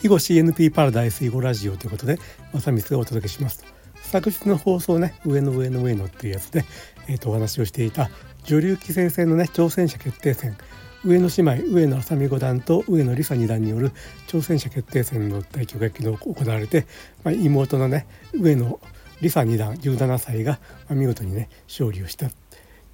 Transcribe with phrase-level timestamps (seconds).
[0.00, 2.20] 囲碁 CNP パラダイス囲碁ラジオということで
[2.52, 3.64] 正光がお届けします。
[4.00, 6.64] 昨日の放送ね上の上の上のっていうやつで、
[7.08, 8.08] えー、とお話をしていた
[8.44, 10.56] 女流棋聖戦のね挑戦者決定戦。
[11.04, 13.90] 上野姉妹上野愛美五段と上野梨沙二段による
[14.28, 16.86] 挑戦者決定戦の対局が昨日行われて、
[17.24, 18.80] まあ、妹のね上野
[19.16, 22.30] 梨沙二段17歳が、まあ、見事にね勝利をした。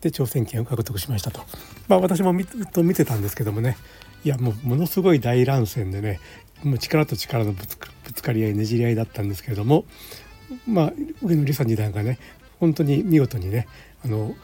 [0.00, 1.40] で挑戦権を獲得しましたと、
[1.88, 3.76] まあ、私も見と見てたんですけどもね
[4.24, 6.20] いやもうものすごい大乱戦でね
[6.62, 9.84] もう力と力のぶつかり合いねじり合いだったんですけれども
[10.66, 10.92] まあ
[11.22, 12.18] 上野梨沙二段がね
[12.58, 13.68] 本当に見事にね
[14.04, 14.34] あの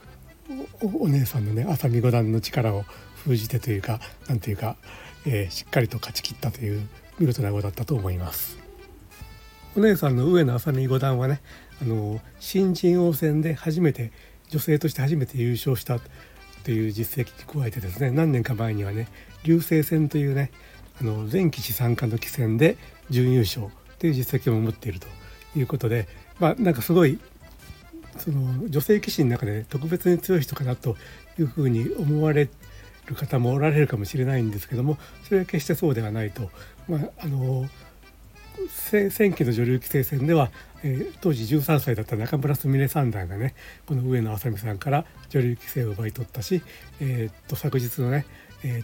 [0.98, 2.84] お姉さんのね浅見五段の力を
[3.24, 4.76] 封じてというか何ていうか、
[5.26, 6.86] えー、しっかりと勝ち切ったという
[7.18, 8.58] 見事な碁だったと思います。
[9.76, 11.40] お姉さんの上野浅見五段はね
[11.80, 14.10] あの新人王戦で初めて
[14.48, 16.00] 女性として初めて優勝した
[16.64, 19.08] という実績に加えてですね何年か前にはね
[19.44, 20.50] 流星戦というね
[21.00, 22.76] あの全棋士参加の棋戦で
[23.08, 25.06] 準優勝という実績を持っていると
[25.56, 27.18] いうことでまあなんかすごい
[28.18, 30.96] その女性棋士の中で特別に強い人かなと
[31.38, 32.48] いうふうに思われ
[33.06, 36.50] る方もおられるかもしれないんですけどもそれは決してそうではないと。
[36.88, 37.68] まあ、あの
[38.68, 40.50] 戦期の女流棋聖戦では、
[40.82, 43.54] えー、当時13歳だった中村すみれ三段がね
[43.86, 46.62] この上野愛咲美さんから女流棋聖を奪い取ったし、
[47.00, 48.26] えー、っと昨日のね、
[48.64, 48.82] え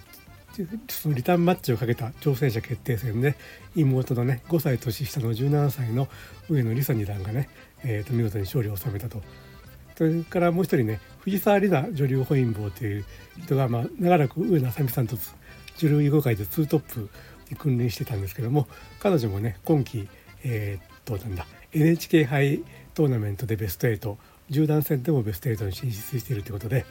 [0.54, 3.36] ー、そのリターンマッチをかけた挑戦者決定戦で
[3.74, 6.08] 妹のね5歳年下の17歳の
[6.48, 7.48] 上野梨沙二段がね、
[7.84, 9.22] えー、と見事に勝利を収めたと。
[9.96, 13.04] それからもう一人ね藤沢里奈女流本因坊という
[13.44, 15.16] 人が、まあ、長らく上野愛咲美さんと
[15.78, 17.08] 女流囲碁界でツートップ
[17.50, 18.66] に君臨してたんですけども
[19.00, 20.08] 彼女もね今季、
[20.44, 22.62] えー、っとなんだ NHK 杯
[22.94, 24.16] トーナメントでベスト8
[24.50, 26.86] 十段戦でもベスト8に進出しているということで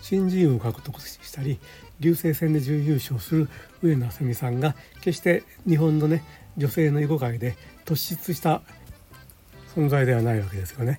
[0.00, 1.58] 新人王を獲得したり
[2.00, 3.48] 流星戦で準優勝する
[3.82, 6.24] 上野愛美さんが決して日本のね
[6.56, 8.62] 女性の囲碁界で突出した
[9.74, 10.98] 存在ではないわけですよね。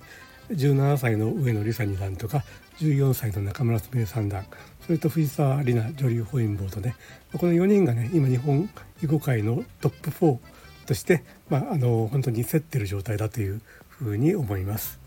[0.50, 2.44] 17歳の上野梨沙二段とか
[2.78, 4.44] 14歳の中村澄三段
[4.86, 6.94] それと藤沢里奈女流本因坊とね
[7.38, 8.68] この4人がね今日本
[9.02, 10.38] 囲碁界のトップ4
[10.86, 15.00] として、まあ、あの本当に競ってる状態だというふうに思います。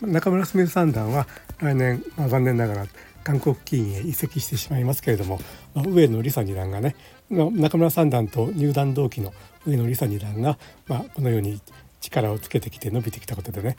[0.00, 1.26] 中村澄三段は
[1.58, 2.86] 来年、まあ、残念ながら
[3.22, 5.38] 韓国棋院へ移籍してしまいますけれども、
[5.74, 6.96] まあ、上野梨沙二段がね
[7.28, 9.34] 中村三段と入団同期の
[9.66, 10.58] 上野梨沙二段が、
[10.88, 11.60] まあ、このように
[12.00, 13.76] 力をつけてきて伸びてきたことでね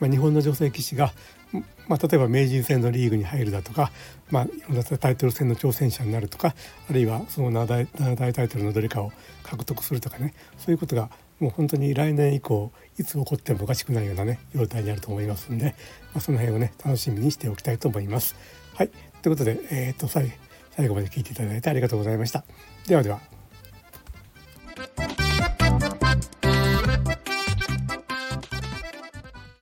[0.00, 1.12] まあ、日本の女性棋士が、
[1.88, 3.90] まあ、例えば名人戦のリーグに入るだとか、
[4.30, 6.54] まあ、いろんなタイトル戦の挑戦者になるとか
[6.90, 11.10] あるいはその7大タイトルのどれかを獲得するとかねそういうことが
[11.40, 15.74] もう本当に来年以降いつ起こってもおかしくないようなね状態にあると思いますんで、
[16.12, 18.36] まあ、その辺をね楽しみにしておきたいと思います。
[18.74, 18.90] はい
[19.22, 20.28] ということで、えー、っと最
[20.88, 22.44] 後まで聞いていただいてありがとうございました。
[22.86, 23.37] ではでは。